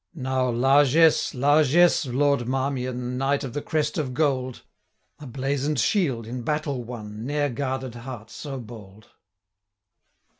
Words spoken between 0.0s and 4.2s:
'Now, largesse, largesse, Lord Marmion, Knight of the crest of